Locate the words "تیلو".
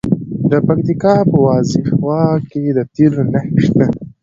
2.93-3.21